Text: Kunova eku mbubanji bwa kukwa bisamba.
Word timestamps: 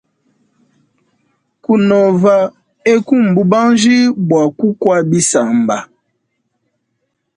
Kunova 1.63 2.35
eku 2.93 3.15
mbubanji 3.27 3.95
bwa 4.25 4.43
kukwa 4.57 4.95
bisamba. 5.09 5.77